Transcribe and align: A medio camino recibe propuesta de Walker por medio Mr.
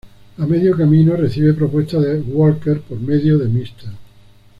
A 0.39 0.47
medio 0.47 0.75
camino 0.75 1.15
recibe 1.15 1.53
propuesta 1.53 1.99
de 1.99 2.19
Walker 2.21 2.81
por 2.81 2.99
medio 2.99 3.37
Mr. 3.37 3.93